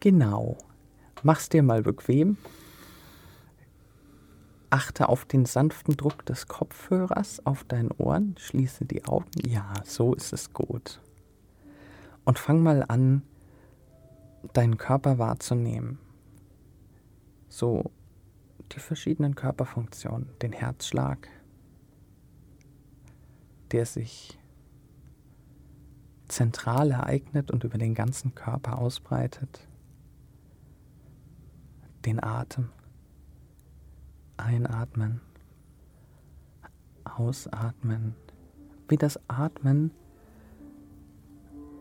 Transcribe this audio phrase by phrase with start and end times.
[0.00, 0.56] Genau.
[1.22, 2.38] Mach's dir mal bequem.
[4.70, 9.30] Achte auf den sanften Druck des Kopfhörers auf deinen Ohren, schließe die Augen.
[9.44, 11.00] Ja, so ist es gut.
[12.24, 13.22] Und fang mal an,
[14.52, 15.98] deinen Körper wahrzunehmen.
[17.48, 17.90] So
[18.72, 21.28] die verschiedenen Körperfunktionen, den Herzschlag,
[23.72, 24.38] der sich
[26.28, 29.66] zentral ereignet und über den ganzen Körper ausbreitet,
[32.04, 32.70] den Atem
[34.40, 35.20] Einatmen,
[37.04, 38.14] Ausatmen,
[38.88, 39.90] wie das Atmen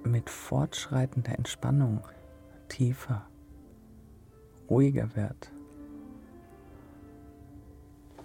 [0.04, 2.02] mit fortschreitender Entspannung
[2.68, 3.26] tiefer,
[4.70, 5.52] ruhiger wird.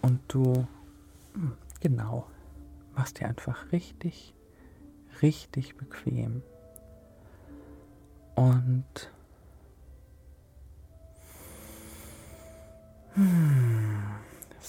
[0.02, 0.66] Und du,
[1.34, 2.26] hm, genau,
[2.94, 4.34] machst dir einfach richtig,
[5.22, 6.42] richtig bequem.
[8.34, 9.13] Und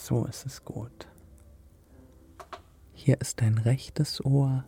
[0.05, 1.07] so ist es gut.
[2.93, 4.63] Hier ist dein rechtes Ohr,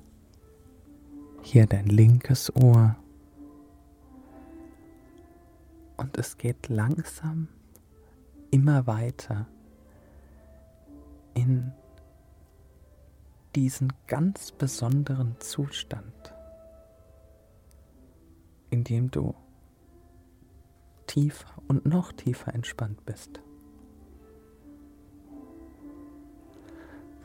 [1.44, 2.96] hier dein linkes Ohr.
[5.98, 7.50] Und es geht langsam
[8.50, 9.48] immer weiter
[11.36, 11.72] in
[13.56, 16.34] diesen ganz besonderen Zustand,
[18.72, 19.36] in dem du
[21.06, 23.40] tiefer und noch tiefer entspannt bist.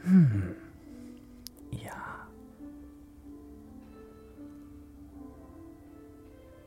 [0.04, 0.54] Hm.
[1.70, 2.26] Ja.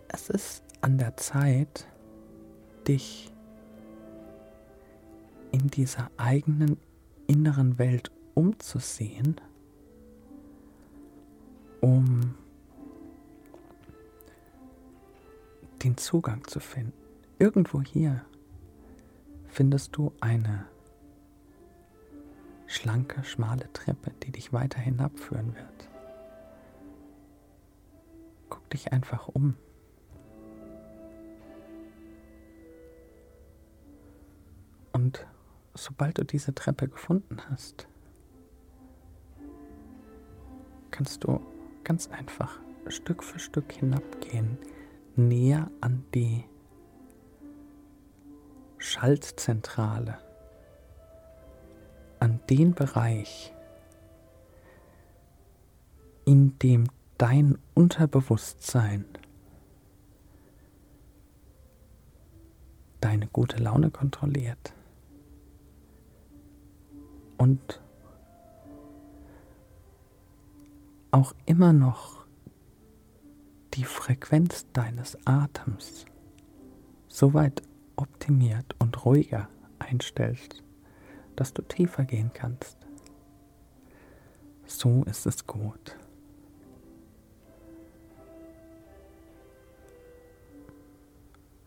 [0.07, 1.87] Es ist an der Zeit,
[2.87, 3.31] dich
[5.51, 6.77] in dieser eigenen
[7.27, 9.35] inneren Welt umzusehen,
[11.81, 12.35] um
[15.83, 16.93] den Zugang zu finden.
[17.39, 18.25] Irgendwo hier
[19.47, 20.65] findest du eine
[22.75, 25.89] schlanke, schmale Treppe, die dich weiter hinabführen wird.
[28.49, 29.55] Guck dich einfach um.
[34.91, 35.25] Und
[35.73, 37.87] sobald du diese Treppe gefunden hast,
[40.91, 41.41] kannst du
[41.83, 44.57] ganz einfach Stück für Stück hinabgehen,
[45.15, 46.45] näher an die
[48.77, 50.24] Schaltzentrale
[52.49, 53.53] den Bereich,
[56.25, 59.05] in dem dein Unterbewusstsein
[62.99, 64.73] deine gute Laune kontrolliert
[67.37, 67.81] und
[71.11, 72.25] auch immer noch
[73.75, 76.05] die Frequenz deines Atems
[77.07, 77.61] so weit
[77.95, 79.47] optimiert und ruhiger
[79.79, 80.64] einstellst,
[81.35, 82.77] dass du tiefer gehen kannst.
[84.65, 85.97] So ist es gut.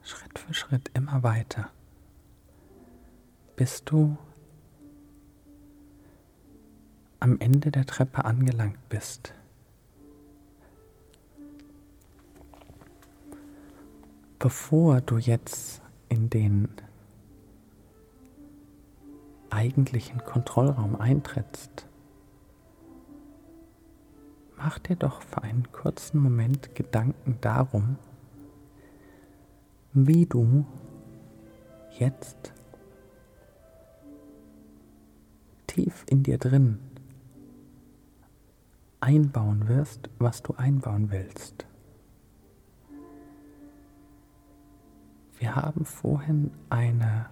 [0.03, 1.71] Schritt für Schritt immer weiter,
[3.57, 4.17] bis du
[7.21, 9.35] am Ende der Treppe angelangt bist.
[14.39, 16.69] Bevor du jetzt in den
[19.59, 21.89] eigentlichen Kontrollraum eintrittst,
[24.57, 27.97] mach dir doch für einen kurzen Moment Gedanken darum,
[29.93, 30.65] wie du
[31.99, 32.53] jetzt
[35.67, 36.79] tief in dir drin
[39.01, 41.67] einbauen wirst, was du einbauen willst.
[45.41, 47.27] Wir haben vorhin eine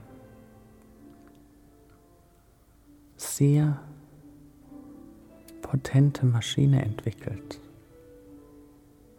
[3.36, 3.78] sehr
[5.60, 7.60] potente Maschine entwickelt.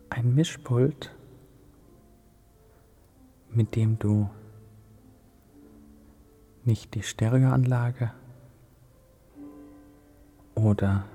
[0.09, 1.15] Ein Mischpult,
[3.51, 4.27] mit dem du
[6.65, 8.11] nicht die Stereoanlage
[10.55, 11.05] oder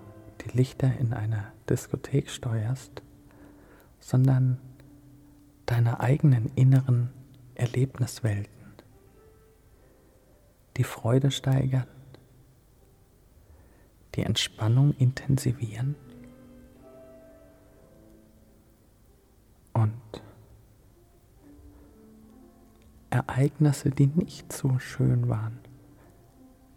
[0.43, 3.03] die Lichter in einer Diskothek steuerst,
[3.99, 4.59] sondern
[5.67, 7.11] deine eigenen inneren
[7.57, 8.53] Erlebniswelten,
[10.77, 11.89] die Freude steigern,
[14.15, 15.97] die Entspannung intensivieren
[19.73, 20.23] und
[23.11, 25.59] Ereignisse, die nicht so schön waren,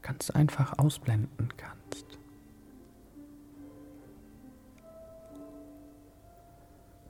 [0.01, 2.19] ganz einfach ausblenden kannst.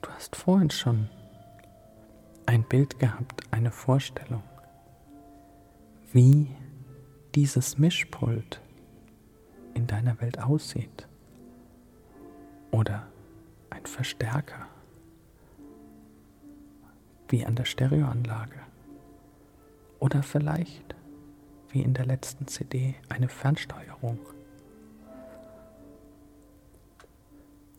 [0.02, 1.10] Du hast vorhin schon
[2.46, 4.44] ein Bild gehabt, eine Vorstellung,
[6.14, 6.48] wie
[7.34, 8.62] dieses Mischpult
[9.76, 11.08] in deiner Welt aussieht.
[12.72, 13.06] Oder
[13.70, 14.68] ein Verstärker,
[17.30, 18.60] wie an der Stereoanlage.
[20.00, 20.96] Oder vielleicht,
[21.70, 24.20] wie in der letzten CD, eine Fernsteuerung.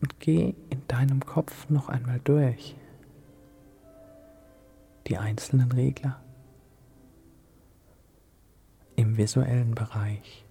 [0.01, 2.75] Und geh in deinem Kopf noch einmal durch
[5.07, 6.21] die einzelnen Regler
[8.95, 10.46] im visuellen Bereich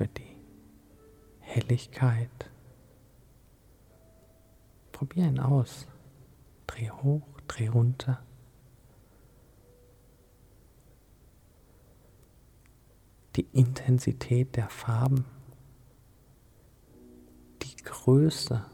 [0.00, 0.34] für die
[1.40, 2.50] Helligkeit.
[4.92, 5.86] Probier ihn aus.
[6.66, 8.22] Dreh hoch, dreh runter.
[13.36, 15.26] Die Intensität der Farben,
[17.60, 18.64] die Größe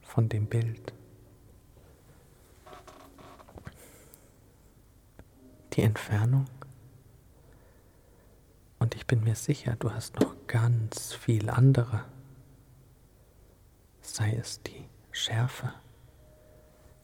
[0.00, 0.92] von dem Bild.
[5.74, 6.46] Die Entfernung
[8.80, 12.04] und ich bin mir sicher, du hast noch ganz viel andere.
[14.00, 15.72] Sei es die Schärfe,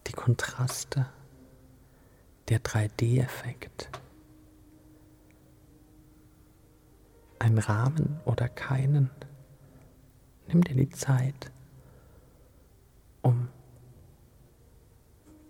[0.07, 1.05] die Kontraste,
[2.49, 3.89] der 3D-Effekt,
[7.39, 9.11] ein Rahmen oder keinen.
[10.47, 11.51] Nimm dir die Zeit,
[13.21, 13.49] um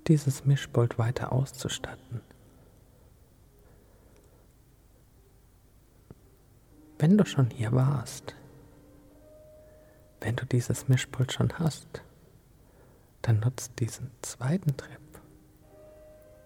[0.08, 2.22] dieses Mischpult weiter auszustatten.
[6.98, 8.36] Wenn du schon hier warst,
[10.22, 12.02] wenn du dieses Mischpult schon hast,
[13.22, 15.00] dann nutzt diesen zweiten Trip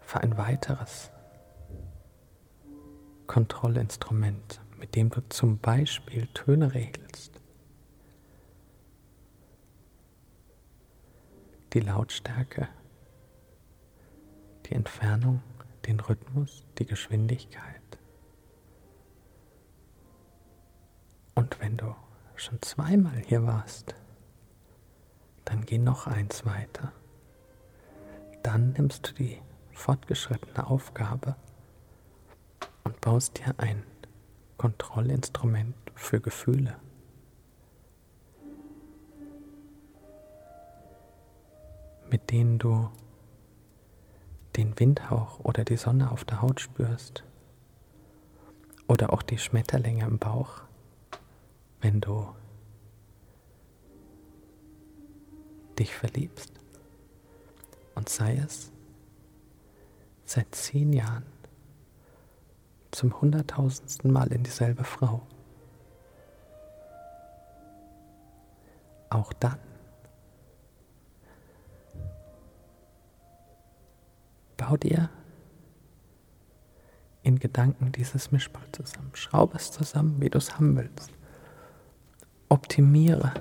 [0.02, 1.12] für ein weiteres
[3.28, 7.40] Kontrollinstrument, mit dem du zum Beispiel Töne regelst.
[11.74, 12.68] Die Lautstärke,
[14.66, 15.44] die Entfernung,
[15.86, 17.89] den Rhythmus, die Geschwindigkeit.
[21.36, 21.96] Und wenn du
[22.36, 23.96] schon zweimal hier warst,
[25.46, 26.92] dann geh noch eins weiter.
[28.44, 29.42] Dann nimmst du die
[29.74, 31.36] fortgeschrittene Aufgabe
[32.84, 33.84] und baust dir ein
[34.58, 36.76] Kontrollinstrument für Gefühle.
[42.10, 42.90] mit denen du
[44.56, 47.24] den Windhauch oder die Sonne auf der Haut spürst
[48.88, 50.62] oder auch die Schmetterlinge im Bauch
[51.82, 52.28] wenn du
[55.78, 56.52] dich verliebst.
[57.96, 58.72] Und sei es
[60.26, 61.26] seit zehn Jahren
[62.92, 65.22] zum hunderttausendsten Mal in dieselbe Frau.
[69.10, 69.60] Auch dann
[74.58, 75.10] bau dir
[77.24, 79.12] in Gedanken dieses Mischpult zusammen.
[79.14, 81.12] Schraube es zusammen, wie du es haben willst.
[82.50, 83.32] Optimiere,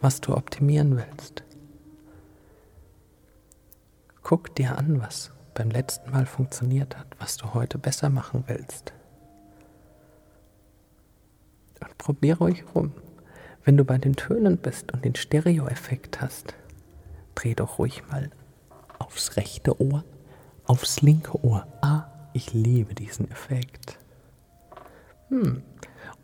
[0.00, 1.42] was du optimieren willst.
[4.22, 8.92] Guck dir an, was beim letzten Mal funktioniert hat, was du heute besser machen willst.
[11.80, 12.92] Und probier ruhig rum.
[13.64, 16.54] Wenn du bei den Tönen bist und den Stereo-Effekt hast,
[17.34, 18.30] dreh doch ruhig mal
[18.98, 20.04] aufs rechte Ohr,
[20.64, 21.66] aufs linke Ohr.
[21.80, 23.98] Ah, ich liebe diesen Effekt.
[25.28, 25.62] Hm,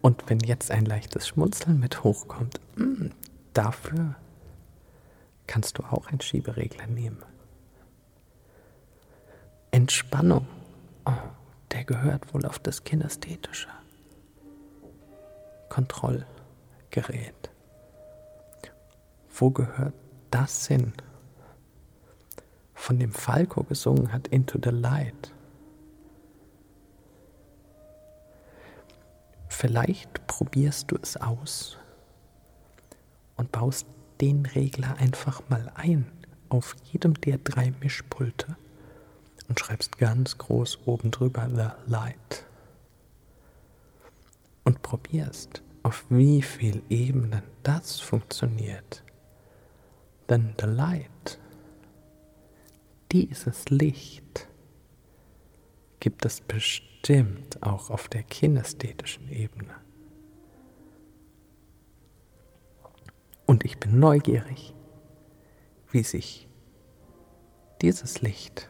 [0.04, 3.12] und wenn jetzt ein leichtes Schmunzeln mit hochkommt, hm,
[3.54, 4.16] dafür
[5.46, 7.22] kannst du auch einen Schieberegler nehmen.
[9.70, 10.46] Entspannung,
[11.06, 11.12] oh,
[11.72, 13.70] der gehört wohl auf das Kinästhetische.
[15.70, 17.48] Kontrollgerät.
[19.34, 19.94] Wo gehört
[20.30, 20.92] das hin?
[22.74, 25.32] Von dem Falco gesungen hat Into the Light.
[29.56, 31.78] Vielleicht probierst du es aus
[33.36, 33.86] und baust
[34.20, 36.10] den Regler einfach mal ein
[36.48, 38.56] auf jedem der drei Mischpulte
[39.48, 42.44] und schreibst ganz groß oben drüber The Light.
[44.64, 49.04] Und probierst, auf wie viel Ebenen das funktioniert.
[50.28, 51.38] Denn The Light,
[53.12, 54.48] dieses Licht,
[56.04, 59.74] gibt es bestimmt auch auf der kinästhetischen Ebene.
[63.46, 64.74] Und ich bin neugierig,
[65.90, 66.46] wie sich
[67.80, 68.68] dieses Licht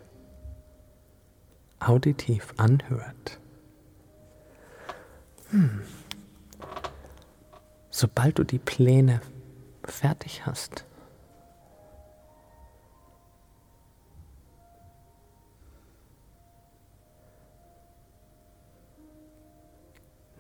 [1.81, 3.41] auditiv anhört.
[5.51, 5.83] Hm.
[7.91, 9.21] Sobald du die Pläne
[9.83, 10.85] fertig hast,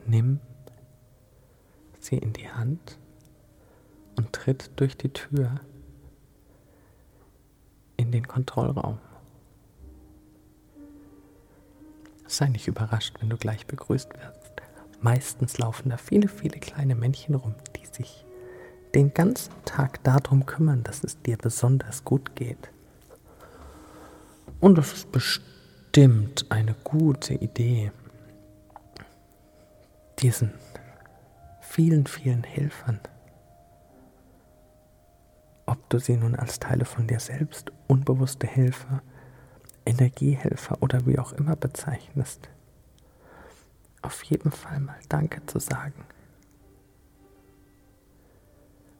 [0.07, 0.41] Nimm
[2.01, 2.99] sie in die Hand
[4.17, 5.61] und tritt durch die Tür
[7.97, 8.99] in den Kontrollraum.
[12.27, 14.53] Sei nicht überrascht, wenn du gleich begrüßt wirst.
[15.01, 18.25] Meistens laufen da viele, viele kleine Männchen rum, die sich
[18.95, 22.71] den ganzen Tag darum kümmern, dass es dir besonders gut geht.
[24.61, 27.93] Und das ist bestimmt eine gute Idee,
[30.19, 30.53] diesen
[31.61, 33.01] vielen, vielen Helfern,
[35.67, 39.03] ob du sie nun als Teile von dir selbst, unbewusste Helfer,
[39.87, 42.49] Energiehelfer oder wie auch immer bezeichnest,
[44.03, 46.07] auf jeden Fall mal Danke zu sagen.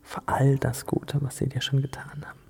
[0.03, 2.41] Für all das Gute, was sie dir schon getan haben.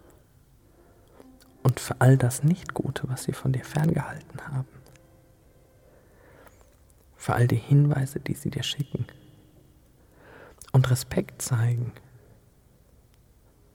[1.63, 4.69] Und für all das Nicht-Gute, was sie von dir ferngehalten haben.
[7.25, 9.07] Für all die Hinweise, die sie dir schicken.
[10.73, 11.91] Und Respekt zeigen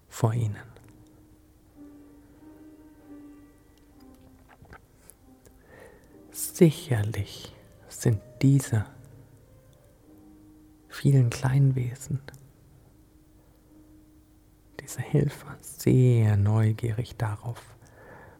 [0.07, 0.61] vor ihnen.
[6.29, 7.55] Sicherlich
[7.87, 8.85] sind diese
[10.87, 12.21] vielen Kleinwesen,
[14.79, 17.75] diese Helfer, sehr neugierig darauf,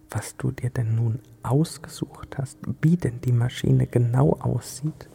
[0.09, 5.09] was du dir denn nun ausgesucht hast, wie denn die Maschine genau aussieht,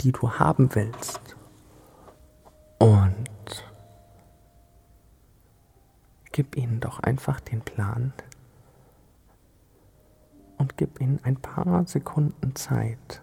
[0.00, 1.36] die du haben willst.
[2.78, 3.64] Und
[6.32, 8.12] gib ihnen doch einfach den Plan,
[10.64, 13.22] und gib ihnen ein paar Sekunden Zeit.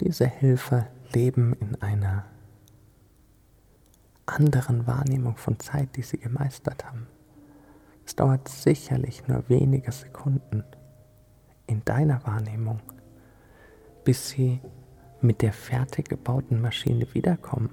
[0.00, 2.24] Diese Hilfe leben in einer
[4.32, 7.06] anderen Wahrnehmung von Zeit, die sie gemeistert haben.
[8.04, 10.64] Es dauert sicherlich nur wenige Sekunden
[11.66, 12.80] in deiner Wahrnehmung,
[14.04, 14.60] bis sie
[15.20, 17.70] mit der fertig gebauten Maschine wiederkommen.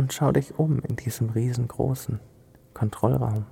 [0.00, 2.20] und schau dich um in diesem riesengroßen
[2.72, 3.44] Kontrollraum.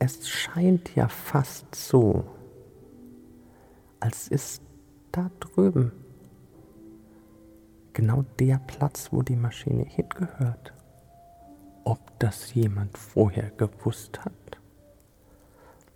[0.00, 2.24] Es scheint ja fast so,
[4.00, 4.60] als ist
[5.12, 5.92] da drüben
[7.92, 10.72] genau der Platz, wo die Maschine hingehört.
[11.84, 14.32] Ob das jemand vorher gewusst hat,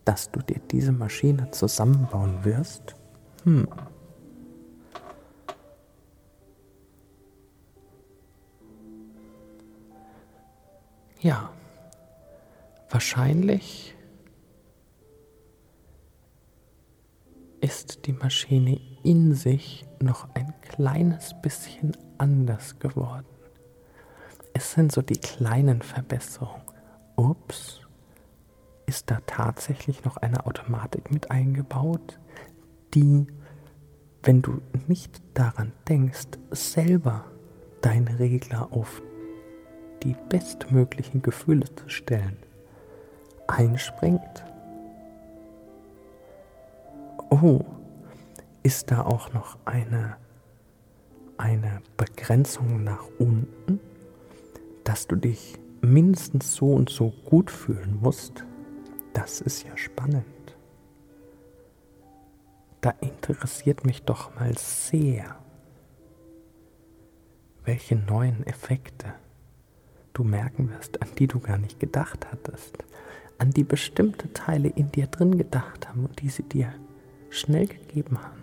[0.05, 2.95] dass du dir diese Maschine zusammenbauen wirst?
[3.45, 3.67] Hm.
[11.21, 11.51] Ja,
[12.91, 13.96] wahrscheinlich
[17.67, 23.27] ist die Maschine in sich noch ein kleines bisschen anders geworden.
[24.55, 26.63] Es sind so die kleinen Verbesserungen.
[27.17, 27.81] Ups,
[28.87, 32.21] ist da tatsächlich noch eine Automatik mit eingebaut,
[32.95, 33.27] die,
[34.23, 37.25] wenn du nicht daran denkst, selber
[37.81, 39.03] deine Regler auf
[40.05, 42.37] die bestmöglichen Gefühle zu stellen,
[43.49, 44.45] einspringt.
[47.31, 47.61] Oh,
[48.63, 50.17] ist da auch noch eine,
[51.39, 53.81] eine Begrenzung nach unten,
[54.85, 58.45] dass du dich mindestens so und so gut fühlen musst?
[59.13, 60.25] Das ist ja spannend.
[62.81, 65.37] Da interessiert mich doch mal sehr,
[67.65, 69.15] welche neuen Effekte
[70.13, 72.79] du merken wirst, an die du gar nicht gedacht hattest,
[73.39, 76.73] an die bestimmte Teile in dir drin gedacht haben und die sie dir
[77.37, 78.43] schnell gegeben haben.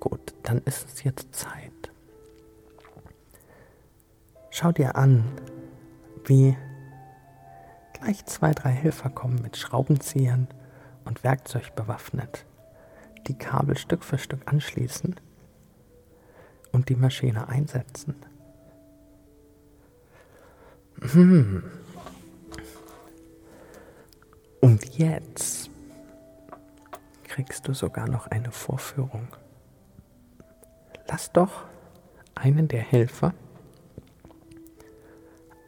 [0.00, 1.72] Gut, dann ist es jetzt Zeit.
[4.50, 5.24] Schau dir an,
[6.24, 6.56] wie
[7.92, 10.48] gleich zwei, drei Helfer kommen mit Schraubenziehern
[11.04, 12.44] und Werkzeug bewaffnet,
[13.26, 15.16] die Kabel Stück für Stück anschließen
[16.72, 18.14] und die Maschine einsetzen.
[21.00, 21.77] Hm.
[24.60, 25.70] Und jetzt
[27.24, 29.28] kriegst du sogar noch eine Vorführung.
[31.08, 31.64] Lass doch
[32.34, 33.34] einen der Helfer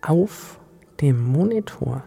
[0.03, 0.59] auf
[1.01, 2.05] dem Monitor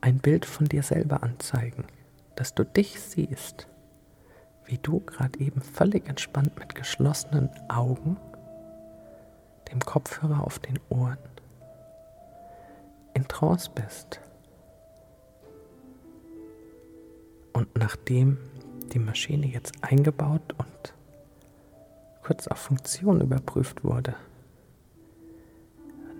[0.00, 1.84] ein Bild von dir selber anzeigen,
[2.36, 3.66] dass du dich siehst
[4.66, 8.16] wie du gerade eben völlig entspannt mit geschlossenen Augen,
[9.70, 11.18] dem Kopfhörer auf den Ohren,
[13.16, 14.20] in Trance bist.
[17.54, 18.36] Und nachdem
[18.92, 20.94] die Maschine jetzt eingebaut und
[22.22, 24.14] kurz auf Funktion überprüft wurde,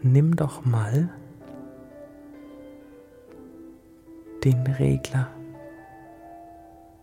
[0.01, 1.11] nimm doch mal
[4.43, 5.29] den Regler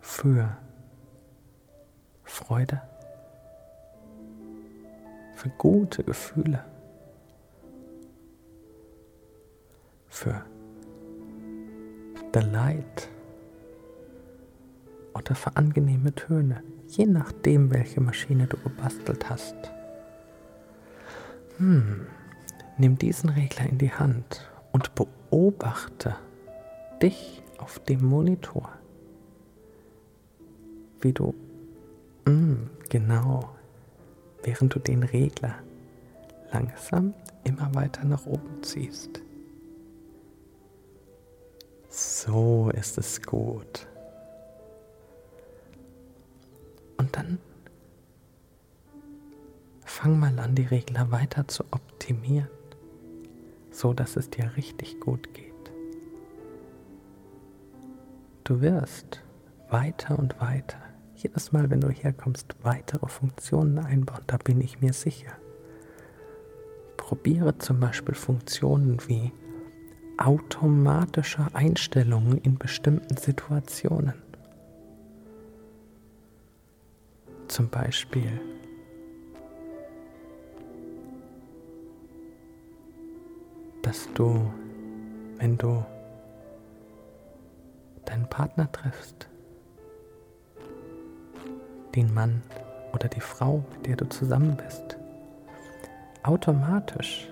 [0.01, 0.57] für
[2.23, 2.81] Freude,
[5.35, 6.65] für gute Gefühle,
[10.23, 10.41] für
[12.33, 13.09] Delight
[15.13, 19.55] oder für angenehme Töne, je nachdem, welche Maschine du gebastelt hast.
[21.57, 22.07] Hm,
[22.77, 26.15] nimm diesen Regler in die Hand und beobachte
[27.01, 28.69] dich auf dem Monitor,
[31.01, 31.35] wie du,
[32.25, 33.49] mm, genau,
[34.41, 35.55] während du den Regler
[36.53, 39.21] langsam immer weiter nach oben ziehst.
[42.25, 43.85] So ist es gut.
[46.95, 47.37] Und dann
[49.83, 52.47] fang mal an, die Regler weiter zu optimieren,
[53.71, 55.51] so dass es dir richtig gut geht.
[58.45, 59.21] Du wirst
[59.69, 60.77] weiter und weiter,
[61.15, 65.33] jedes Mal, wenn du herkommst, weitere Funktionen einbauen, da bin ich mir sicher.
[66.95, 69.33] Probiere zum Beispiel Funktionen wie
[70.17, 74.13] automatische Einstellungen in bestimmten Situationen.
[77.47, 78.39] Zum Beispiel
[83.83, 84.51] dass du,
[85.37, 85.85] wenn du
[88.05, 89.27] deinen Partner triffst,
[91.93, 92.41] den Mann
[92.93, 94.97] oder die Frau, mit der du zusammen bist,
[96.23, 97.29] automatisch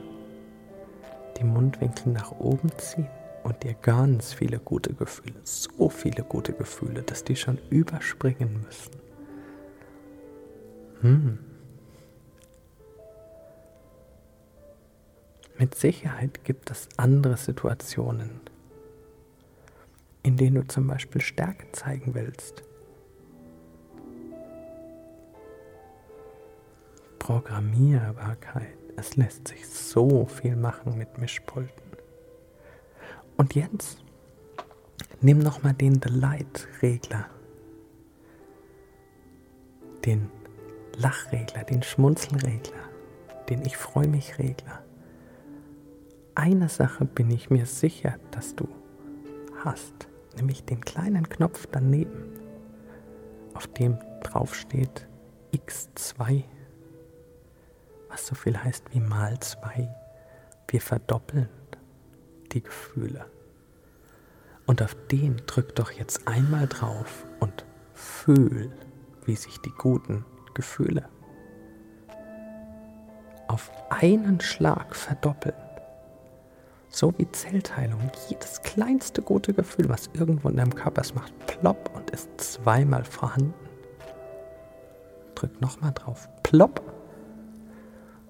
[1.41, 3.09] die Mundwinkel nach oben ziehen
[3.43, 8.91] und dir ganz viele gute Gefühle, so viele gute Gefühle, dass die schon überspringen müssen.
[11.01, 11.39] Hm.
[15.57, 18.41] Mit Sicherheit gibt es andere Situationen,
[20.23, 22.63] in denen du zum Beispiel Stärke zeigen willst.
[27.19, 28.80] Programmierbarkeit.
[28.95, 31.91] Es lässt sich so viel machen mit Mischpulten.
[33.37, 34.03] Und jetzt
[35.21, 37.25] nimm nochmal den Delight-Regler,
[40.05, 40.29] den
[40.97, 42.89] Lachregler, den Schmunzelregler,
[43.49, 44.83] den Ich freue mich Regler.
[46.35, 48.67] Eine Sache bin ich mir sicher, dass du
[49.63, 52.39] hast, nämlich den kleinen Knopf daneben,
[53.53, 55.07] auf dem drauf steht
[55.53, 56.43] X2
[58.11, 59.89] was so viel heißt wie mal zwei.
[60.67, 61.49] Wir verdoppeln
[62.51, 63.25] die Gefühle.
[64.65, 68.71] Und auf den drück doch jetzt einmal drauf und fühl,
[69.25, 71.07] wie sich die guten Gefühle
[73.51, 75.55] auf einen Schlag verdoppeln.
[76.87, 77.99] So wie Zellteilung.
[78.29, 83.03] Jedes kleinste gute Gefühl, was irgendwo in deinem Körper ist, macht plopp und ist zweimal
[83.03, 83.53] vorhanden.
[85.35, 86.29] Drück nochmal drauf.
[86.43, 86.81] Plopp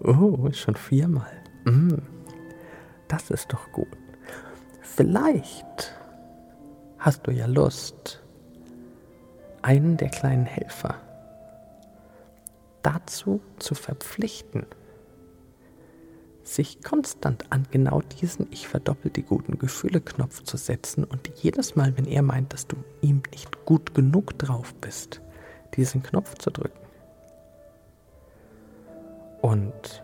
[0.03, 1.31] Oh, schon viermal.
[1.65, 1.99] Mm,
[3.07, 3.87] das ist doch gut.
[4.81, 5.93] Vielleicht
[6.97, 8.21] hast du ja Lust,
[9.61, 10.95] einen der kleinen Helfer
[12.81, 14.65] dazu zu verpflichten,
[16.43, 21.75] sich konstant an genau diesen Ich verdoppel die guten Gefühle Knopf zu setzen und jedes
[21.75, 25.21] Mal, wenn er meint, dass du ihm nicht gut genug drauf bist,
[25.75, 26.80] diesen Knopf zu drücken.
[29.41, 30.03] Und,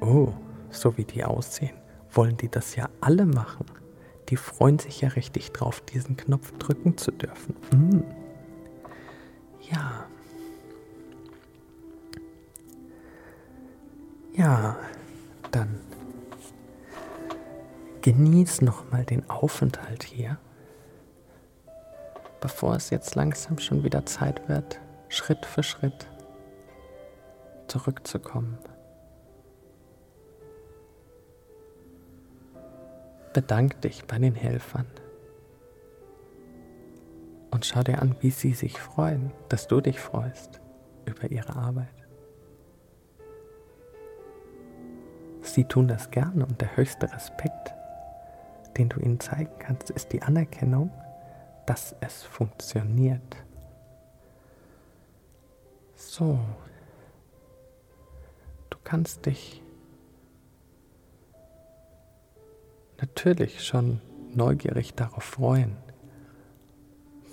[0.00, 0.32] oh,
[0.70, 1.76] so wie die aussehen,
[2.10, 3.66] wollen die das ja alle machen.
[4.28, 7.56] Die freuen sich ja richtig drauf, diesen Knopf drücken zu dürfen.
[7.72, 8.02] Mm.
[9.70, 10.06] Ja.
[14.32, 14.76] Ja,
[15.50, 15.80] dann
[18.02, 20.38] genieß nochmal den Aufenthalt hier,
[22.40, 26.06] bevor es jetzt langsam schon wieder Zeit wird, Schritt für Schritt
[27.70, 28.58] zurückzukommen.
[33.32, 34.86] Bedank dich bei den Helfern
[37.52, 40.60] und schau dir an, wie sie sich freuen, dass du dich freust
[41.06, 41.88] über ihre Arbeit.
[45.42, 47.72] Sie tun das gerne und der höchste Respekt,
[48.76, 50.90] den du ihnen zeigen kannst, ist die Anerkennung,
[51.66, 53.36] dass es funktioniert.
[55.94, 56.38] So,
[58.84, 59.62] kannst dich
[63.00, 64.00] natürlich schon
[64.34, 65.76] neugierig darauf freuen,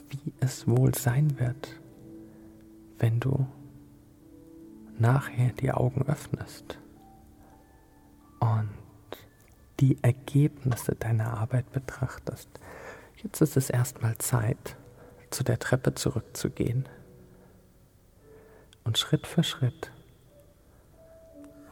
[0.09, 1.79] wie es wohl sein wird,
[2.99, 3.47] wenn du
[4.97, 6.79] nachher die Augen öffnest
[8.39, 8.69] und
[9.79, 12.49] die Ergebnisse deiner Arbeit betrachtest.
[13.21, 14.75] Jetzt ist es erstmal Zeit,
[15.29, 16.87] zu der Treppe zurückzugehen
[18.85, 19.91] und Schritt für Schritt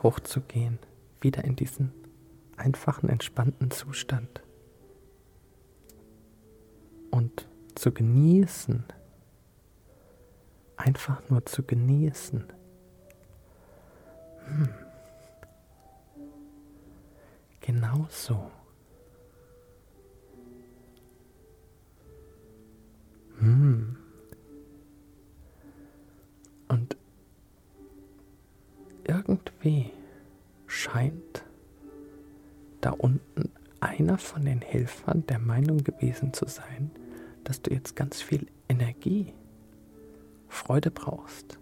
[0.05, 0.77] hochzugehen,
[1.19, 1.91] wieder in diesen
[2.57, 4.43] einfachen, entspannten Zustand
[7.09, 8.83] und zu genießen,
[10.77, 12.45] einfach nur zu genießen.
[14.45, 14.69] Hm.
[17.61, 18.51] Genau so.
[23.39, 23.97] Hm.
[26.67, 26.95] Und
[29.07, 29.91] irgendwie
[34.45, 36.91] von den Helfern der Meinung gewesen zu sein,
[37.43, 39.33] dass du jetzt ganz viel Energie,
[40.49, 41.57] Freude brauchst,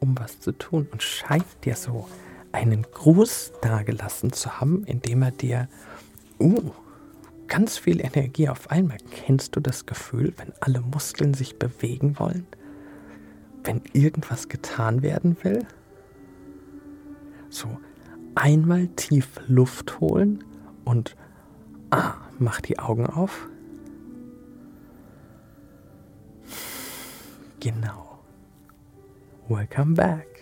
[0.00, 2.08] um was zu tun und scheint dir so
[2.52, 5.68] einen Gruß dagelassen zu haben, indem er dir
[6.40, 6.70] uh,
[7.48, 8.96] ganz viel Energie auf einmal.
[9.10, 12.46] Kennst du das Gefühl, wenn alle Muskeln sich bewegen wollen?
[13.62, 15.66] Wenn irgendwas getan werden will?
[17.50, 17.68] So
[18.34, 20.42] einmal tief Luft holen
[20.86, 21.14] und
[21.90, 23.48] ah, mach die Augen auf.
[27.60, 28.22] Genau.
[29.48, 30.35] Welcome back.